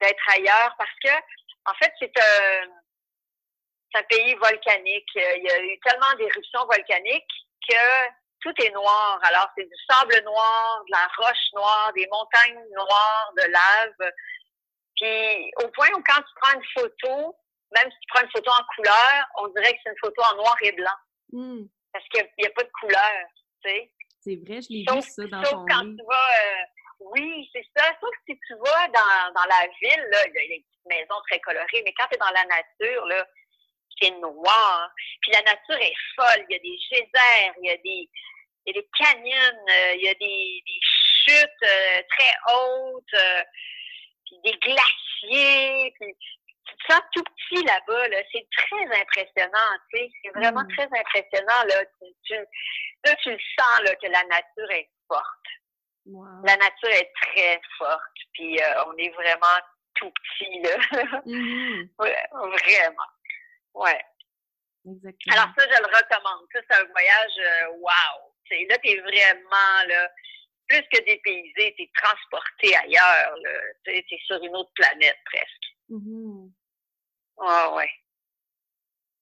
[0.00, 1.12] d'être ailleurs parce que,
[1.66, 2.68] en fait, c'est un,
[3.94, 5.10] un pays volcanique.
[5.14, 7.32] Il y a eu tellement d'éruptions volcaniques
[7.68, 9.18] que tout est noir.
[9.22, 14.12] Alors, c'est du sable noir, de la roche noire, des montagnes noires de lave.
[14.96, 17.36] Puis, au point où quand tu prends une photo,
[17.74, 20.36] même si tu prends une photo en couleur, on dirait que c'est une photo en
[20.36, 20.98] noir et blanc.
[21.32, 21.64] Hmm.
[21.92, 23.26] Parce qu'il n'y a, pas de couleur,
[23.62, 23.90] tu sais.
[24.20, 26.62] C'est vrai, je l'ai vu ça dans ton quand tu vas, euh,
[27.00, 27.84] Oui, c'est ça.
[28.00, 30.86] Sauf que si tu vas dans, dans la ville, là, il y a des petites
[30.86, 33.26] maisons très colorées, mais quand tu es dans la nature, là,
[34.02, 34.90] c'est noir.
[35.20, 36.44] Puis la nature est folle.
[36.48, 38.08] Il y a des geysers, il y a des,
[38.66, 40.80] il y a des canyons, euh, il y a des, des
[41.24, 43.42] chutes euh, très hautes, euh,
[44.26, 46.14] puis des glaciers, puis
[46.68, 48.18] tu te sens tout petit là-bas, là.
[48.30, 50.10] C'est très impressionnant, tu sais.
[50.22, 50.74] C'est vraiment mm.
[50.76, 51.84] très impressionnant, là.
[52.24, 55.26] Tu, là, tu le sens, là, que la nature est forte.
[56.44, 59.58] La nature est très forte, puis on est vraiment
[59.94, 60.76] tout petit, là.
[61.26, 61.88] Mm-hmm.
[61.98, 63.08] vraiment.
[63.74, 64.00] Ouais.
[64.84, 65.34] Exactement.
[65.34, 66.46] Alors ça, je le recommande.
[66.52, 68.32] Ça, c'est un voyage wow
[68.68, 70.10] là, tu es vraiment là,
[70.68, 73.34] plus que dépaysé, tu es transporté ailleurs.
[73.84, 75.66] Tu es sur une autre planète presque.
[75.88, 76.48] Mm
[77.74, 77.90] ouais.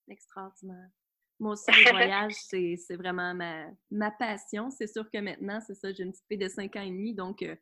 [0.09, 0.91] Extraordinaire.
[1.39, 4.71] Moi aussi, les voyages, c'est vraiment ma, ma passion.
[4.71, 7.15] C'est sûr que maintenant, c'est ça, j'ai une petite fille de 5 ans et demi,
[7.15, 7.57] donc euh,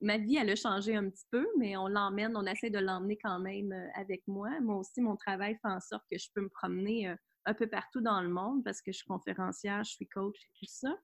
[0.00, 3.18] ma vie, elle a changé un petit peu, mais on l'emmène, on essaie de l'emmener
[3.22, 4.50] quand même euh, avec moi.
[4.60, 7.66] Moi aussi, mon travail fait en sorte que je peux me promener euh, un peu
[7.66, 10.94] partout dans le monde parce que je suis conférencière, je suis coach et tout ça.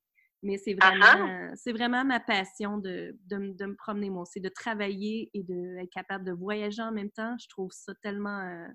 [0.42, 1.57] Mais c'est ah vraiment, ah!
[1.57, 6.24] c'est vraiment ma passion de, de, me promener, moi aussi, de travailler et d'être capable
[6.24, 7.37] de voyager en même temps.
[7.38, 8.68] Je trouve ça tellement euh,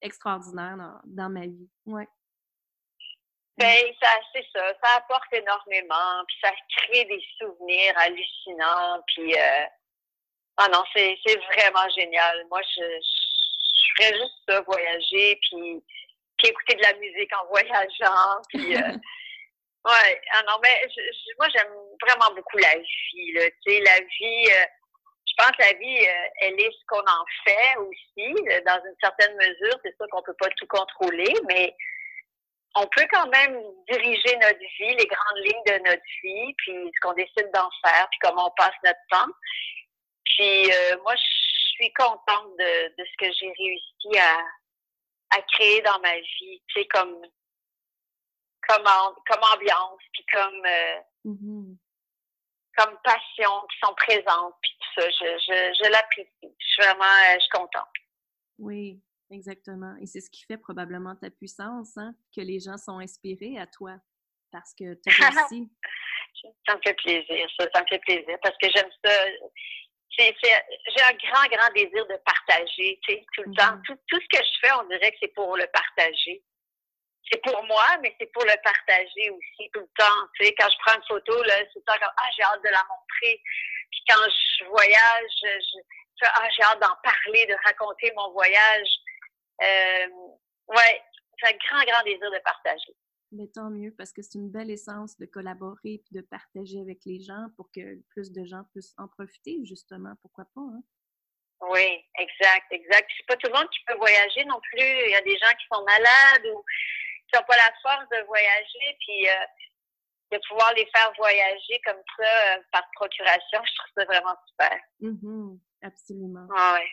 [0.00, 1.68] extraordinaire dans, dans, ma vie.
[1.84, 2.08] Ouais.
[3.56, 4.74] Ben, ça, c'est ça.
[4.82, 9.34] Ça apporte énormément, puis ça crée des souvenirs hallucinants, puis...
[9.34, 9.64] Euh...
[10.56, 11.18] Ah non, c'est
[11.52, 12.46] vraiment génial.
[12.48, 12.82] Moi, je,
[13.96, 15.82] ferais juste ça, voyager, puis,
[16.38, 18.40] puis écouter de la musique en voyageant.
[18.48, 18.80] Puis, euh,
[19.84, 20.86] ouais, ah non, mais
[21.38, 23.32] moi, j'aime vraiment beaucoup la vie.
[23.32, 24.66] Là, tu sais, la vie, euh,
[25.26, 28.96] je pense que la vie, euh, elle est ce qu'on en fait aussi, dans une
[29.02, 29.78] certaine mesure.
[29.82, 31.74] C'est sûr qu'on peut pas tout contrôler, mais
[32.76, 37.00] on peut quand même diriger notre vie, les grandes lignes de notre vie, puis ce
[37.00, 39.32] qu'on décide d'en faire, puis comment on passe notre temps.
[40.24, 45.80] Puis euh, moi, je suis contente de, de ce que j'ai réussi à, à créer
[45.82, 47.20] dans ma vie, tu sais, comme,
[48.66, 48.84] comme,
[49.28, 51.76] comme ambiance, puis comme, euh, mm-hmm.
[52.76, 55.10] comme passion qui sont présentes, puis tout ça.
[55.10, 56.30] Je, je, je l'apprécie.
[56.42, 57.88] Je suis vraiment, euh, je suis contente.
[58.58, 59.96] Oui, Exactement.
[60.00, 63.66] Et c'est ce qui fait probablement ta puissance, hein, que les gens sont inspirés à
[63.66, 63.96] toi
[64.52, 65.70] parce que tu as réussi.
[66.66, 69.12] ça me fait plaisir, ça, ça me fait plaisir parce que j'aime ça.
[70.16, 73.74] J'ai un grand, grand désir de partager, tu sais, tout le temps.
[73.74, 73.98] Mm-hmm.
[74.06, 76.40] Tout, ce que je fais, on dirait que c'est pour le partager.
[77.32, 80.20] C'est pour moi, mais c'est pour le partager aussi tout le temps.
[80.36, 82.44] Tu sais, quand je prends une photo, là, c'est tout le temps comme Ah, j'ai
[82.44, 83.42] hâte de la montrer.
[83.90, 88.88] Puis quand je voyage, je, ah, j'ai hâte d'en parler, de raconter mon voyage.
[89.64, 90.06] Euh,
[90.68, 91.02] ouais,
[91.38, 92.96] c'est un grand, grand désir de partager.
[93.32, 97.00] Mais tant mieux, parce que c'est une belle essence de collaborer et de partager avec
[97.04, 100.14] les gens pour que plus de gens puissent en profiter, justement.
[100.22, 100.82] Pourquoi pas, hein?
[101.70, 103.10] Oui, exact, exact.
[103.16, 104.86] C'est pas tout le monde qui peut voyager non plus.
[105.06, 106.62] Il y a des gens qui sont malades ou
[107.28, 109.46] qui n'ont pas la force de voyager, puis euh,
[110.32, 114.78] de pouvoir les faire voyager comme ça euh, par procuration, je trouve ça vraiment super.
[115.00, 116.48] Mm absolument.
[116.56, 116.88] Ah ouais.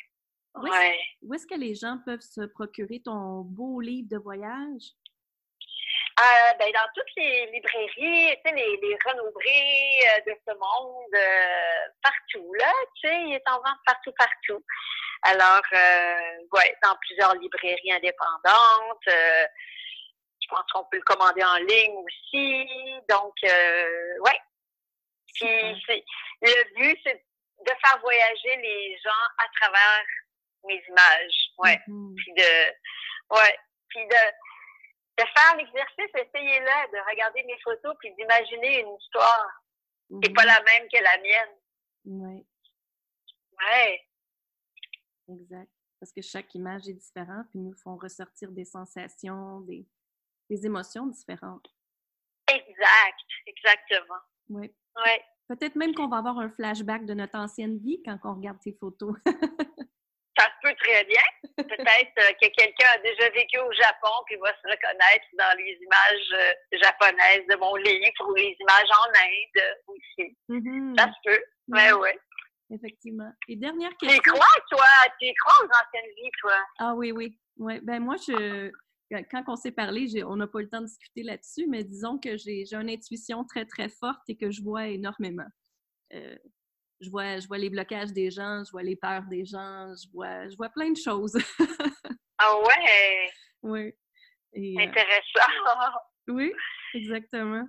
[0.56, 4.94] Où est-ce que les gens peuvent se procurer ton beau livre de voyage?
[6.20, 11.88] Euh, ben, dans toutes les librairies, tu sais, les, les euh, de ce monde, euh,
[12.04, 14.64] partout, là, tu sais, il est en vente partout, partout.
[15.24, 15.62] Alors,
[16.52, 19.08] ouais, dans plusieurs librairies indépendantes.
[19.08, 22.68] je pense qu'on peut le commander en ligne aussi.
[23.08, 24.40] Donc, ouais.
[25.36, 26.02] Puis,
[26.42, 27.24] le but, c'est
[27.66, 30.04] de faire voyager les gens à travers
[30.66, 31.52] mes images.
[31.58, 31.80] Ouais.
[31.88, 32.16] Mm-hmm.
[32.16, 33.58] Puis de, ouais.
[33.90, 39.64] Puis de, de faire l'exercice, essayez-le, de regarder mes photos puis d'imaginer une histoire
[40.08, 40.46] qui n'est pas mm-hmm.
[40.46, 41.58] la même que la mienne.
[42.06, 42.46] Oui.
[43.60, 44.02] Ouais.
[45.30, 45.72] Exact.
[46.00, 49.86] Parce que chaque image est différente puis nous font ressortir des sensations, des,
[50.50, 51.68] des émotions différentes.
[52.48, 53.20] Exact.
[53.46, 54.20] Exactement.
[54.50, 54.74] Oui.
[54.96, 55.24] Ouais.
[55.48, 58.74] Peut-être même qu'on va avoir un flashback de notre ancienne vie quand on regarde ces
[58.74, 59.16] photos.
[60.42, 61.22] ça se peut très bien.
[61.58, 65.78] Peut-être euh, que quelqu'un a déjà vécu au Japon puis va se reconnaître dans les
[65.82, 70.38] images euh, japonaises de mon livre ou les images en Inde aussi.
[70.50, 71.00] Mm-hmm.
[71.00, 71.44] Ça se peut.
[71.68, 72.10] Mais oui.
[72.74, 73.32] Effectivement.
[73.48, 74.10] Et dernière question.
[74.10, 74.86] Tu y crois, toi?
[75.20, 76.58] Tu y crois aux anciennes vies, toi?
[76.80, 77.38] Ah oui, oui.
[77.58, 77.80] Ouais.
[77.82, 78.72] Ben moi, je
[79.32, 82.18] quand on s'est parlé, on n'a pas eu le temps de discuter là-dessus, mais disons
[82.18, 85.48] que j'ai une intuition très, très forte et que je vois énormément.
[86.14, 86.36] Euh,
[87.02, 90.10] je vois, je vois les blocages des gens, je vois les peurs des gens, je
[90.12, 91.36] vois, je vois plein de choses.
[92.38, 93.32] ah ouais?
[93.64, 93.94] Oui.
[94.56, 96.00] Euh, Intéressant.
[96.28, 96.54] oui,
[96.94, 97.68] exactement.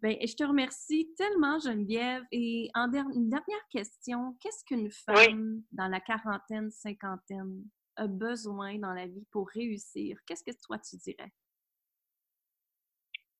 [0.00, 2.22] Ben, je te remercie tellement, Geneviève.
[2.30, 7.64] Et en une dernière question, qu'est-ce qu'une femme dans la quarantaine, cinquantaine
[7.96, 10.16] a besoin dans la vie pour réussir?
[10.24, 11.32] Qu'est-ce que toi tu dirais?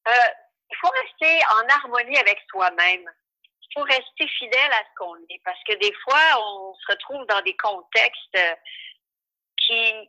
[0.09, 0.31] Euh,
[0.71, 3.09] il faut rester en harmonie avec soi-même
[3.75, 7.41] faut rester fidèle à ce qu'on est parce que des fois, on se retrouve dans
[7.43, 8.55] des contextes euh,
[9.57, 10.09] qui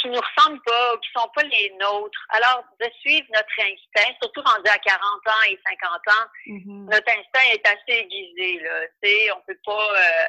[0.00, 2.26] qui nous ressemblent pas, qui sont pas les nôtres.
[2.30, 6.90] Alors, de suivre notre instinct, surtout rendu à 40 ans et 50 ans, mm-hmm.
[6.90, 8.86] notre instinct est assez aiguisé, là.
[9.00, 10.26] Tu sais, on peut pas, euh,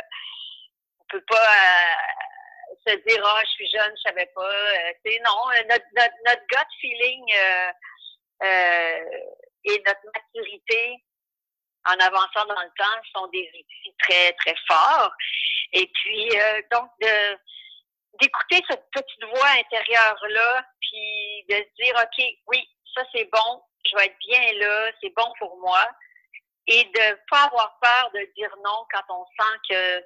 [1.00, 4.52] on peut pas euh, se dire, ah, je suis jeune, je savais pas.
[5.04, 7.26] sais, non, notre, notre, notre gut feeling
[9.64, 11.04] et notre maturité
[11.88, 15.12] en avançant dans le temps sont des outils très, très forts.
[15.74, 17.38] Et puis, euh, donc, de
[18.22, 23.98] d'écouter cette petite voix intérieure-là, puis de se dire, OK, oui, ça c'est bon, je
[23.98, 25.86] vais être bien là, c'est bon pour moi.
[26.68, 30.04] Et de pas avoir peur de dire non quand on sent que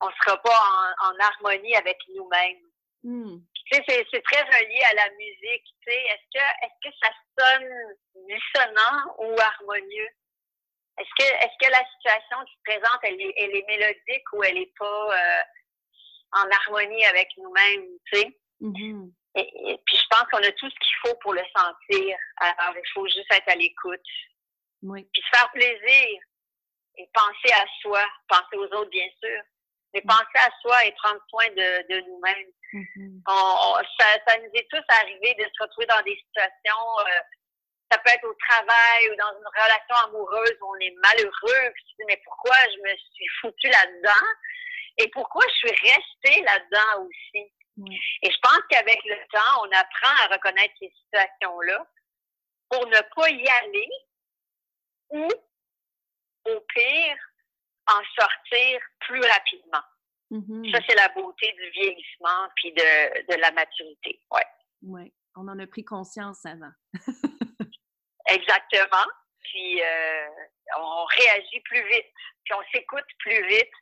[0.00, 0.62] on sera pas
[1.02, 2.62] en, harmonie avec nous-mêmes.
[3.04, 3.38] Hmm.
[3.66, 5.64] Tu sais, c'est très relié à la musique.
[5.64, 10.08] Tu sais, est-ce que est-ce que ça sonne dissonant ou harmonieux?
[11.00, 14.44] Est-ce que, est-ce que la situation qui se présente, elle est, elle est mélodique ou
[14.44, 15.42] elle n'est pas euh,
[16.32, 18.38] en harmonie avec nous-mêmes, tu sais?
[18.60, 19.12] Mm-hmm.
[19.36, 22.18] et, puis je pense qu'on a tout ce qu'il faut pour le sentir.
[22.36, 24.04] Alors, il faut juste être à l'écoute.
[24.82, 25.08] Oui.
[25.10, 26.20] Puis se faire plaisir
[26.98, 29.40] et penser à soi, penser aux autres, bien sûr.
[29.94, 32.50] mais penser à soi et prendre soin de, de nous-mêmes.
[32.74, 33.84] Mm-hmm.
[33.98, 37.20] ça, ça, nous est tous arrivé de se retrouver dans des situations, euh,
[37.90, 41.72] ça peut être au travail ou dans une relation amoureuse où on est malheureux.
[41.74, 44.26] Puis mais pourquoi je me suis foutue là-dedans?
[44.98, 47.52] Et pourquoi je suis restée là-dedans aussi?
[48.22, 51.86] Et je pense qu'avec le temps, on apprend à reconnaître ces situations-là
[52.68, 53.88] pour ne pas y aller
[55.10, 55.28] ou,
[56.46, 57.16] au pire,
[57.88, 59.82] en sortir plus rapidement.
[60.30, 60.72] Mm-hmm.
[60.72, 64.22] Ça, c'est la beauté du vieillissement puis de, de la maturité.
[64.30, 64.46] Ouais.
[64.82, 66.72] Oui, on en a pris conscience avant.
[68.30, 69.06] Exactement.
[69.42, 70.26] Puis euh,
[70.78, 72.06] on réagit plus vite,
[72.44, 73.72] puis on s'écoute plus vite,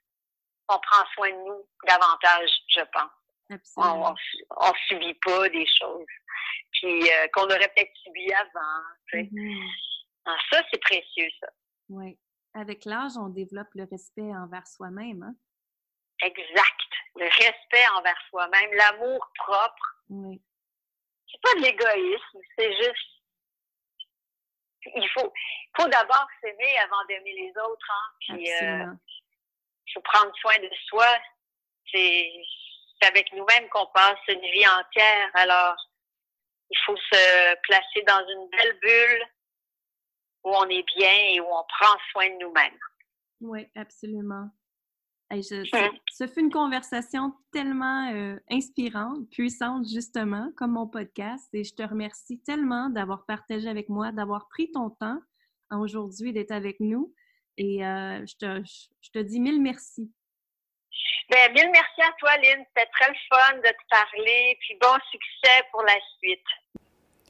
[0.69, 3.11] on prend soin de nous davantage, je pense.
[3.77, 4.15] On,
[4.51, 6.07] on, subit pas des choses
[6.73, 8.83] puis euh, qu'on aurait peut-être subi avant.
[9.13, 9.71] Mm-hmm.
[10.27, 11.49] Ah, ça, c'est précieux, ça.
[11.89, 12.19] Oui.
[12.55, 15.23] Avec l'âge, on développe le respect envers soi-même.
[15.23, 15.35] Hein?
[16.23, 16.91] Exact.
[17.17, 20.03] Le respect envers soi-même, l'amour propre.
[20.11, 20.41] Oui.
[21.31, 23.18] C'est pas de l'égoïsme, c'est juste.
[24.85, 25.33] Il faut,
[25.77, 27.91] faut d'abord s'aimer avant d'aimer les autres.
[27.91, 28.15] Hein?
[28.21, 28.87] Puis, euh,
[29.87, 31.07] il faut prendre soin de soi.
[31.93, 32.31] C'est
[33.03, 35.31] avec nous-mêmes qu'on passe une vie entière.
[35.35, 35.77] Alors,
[36.71, 39.25] il faut se placer dans une belle bulle
[40.45, 42.79] où on est bien et où on prend soin de nous-mêmes.
[43.41, 44.51] Oui, absolument.
[45.31, 51.49] Ce, fut une conversation tellement euh, inspirante, puissante, justement, comme mon podcast.
[51.53, 55.21] Et je te remercie tellement d'avoir partagé avec moi, d'avoir pris ton temps
[55.71, 57.15] aujourd'hui, d'être avec nous.
[57.57, 58.63] Et euh, je, te,
[59.03, 60.11] je te dis mille merci.
[61.31, 62.65] Bien, mille merci à toi, Lynn.
[62.69, 64.57] C'était très le fun de te parler.
[64.61, 66.41] Puis bon succès pour la suite.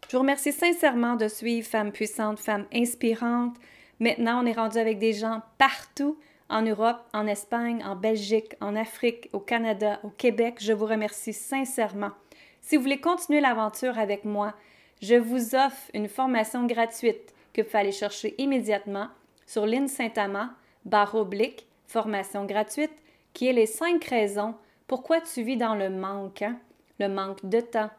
[0.08, 3.56] Je vous remercie sincèrement de suivre Femmes puissantes, Femmes inspirantes.
[3.98, 8.74] Maintenant, on est rendu avec des gens partout en Europe, en Espagne, en Belgique, en
[8.76, 10.56] Afrique, au Canada, au Québec.
[10.60, 12.12] Je vous remercie sincèrement.
[12.60, 14.54] Si vous voulez continuer l'aventure avec moi,
[15.00, 19.08] je vous offre une formation gratuite que vous allez chercher immédiatement
[19.46, 22.92] sur l'INSAINTAMA, barre oblique, formation gratuite
[23.32, 24.54] qui est les cinq raisons
[24.86, 26.42] pourquoi tu vis dans le manque.
[26.42, 26.58] Hein?
[26.98, 27.90] Le manque de temps,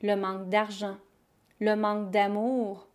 [0.00, 0.96] le manque d'argent,
[1.60, 2.88] le manque d'amour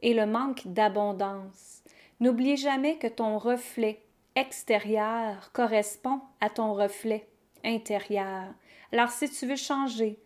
[0.00, 1.82] et le manque d'abondance.
[2.20, 4.00] N'oublie jamais que ton reflet
[4.38, 7.26] extérieur correspond à ton reflet
[7.64, 8.54] intérieur.
[8.92, 10.18] Alors si tu veux changer,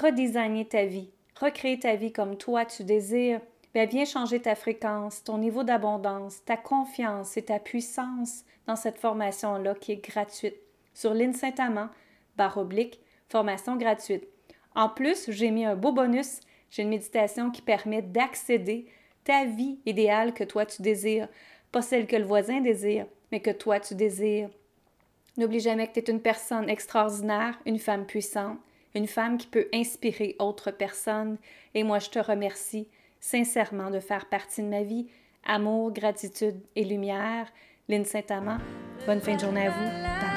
[0.00, 3.40] redesigner ta vie, recréer ta vie comme toi tu désires,
[3.74, 8.98] bien, viens changer ta fréquence, ton niveau d'abondance, ta confiance et ta puissance dans cette
[8.98, 10.56] formation-là qui est gratuite
[10.94, 11.88] sur l'île Saint-Amand,
[12.36, 14.28] barre oblique, formation gratuite.
[14.74, 16.40] En plus, j'ai mis un beau bonus.
[16.70, 18.86] J'ai une méditation qui permet d'accéder
[19.24, 21.28] ta vie idéale que toi tu désires,
[21.70, 24.50] pas celle que le voisin désire, mais que toi tu désires.
[25.38, 28.58] N'oublie jamais que tu es une personne extraordinaire, une femme puissante,
[28.94, 31.38] une femme qui peut inspirer autres personnes.
[31.74, 32.86] Et moi, je te remercie
[33.18, 35.08] sincèrement de faire partie de ma vie.
[35.44, 37.50] Amour, gratitude et lumière.
[37.88, 38.58] Lynn Saint-Amand.
[39.06, 40.31] Bonne fin de journée à vous.